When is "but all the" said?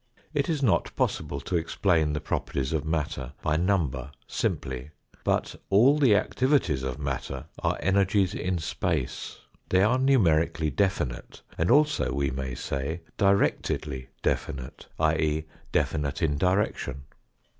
5.23-6.15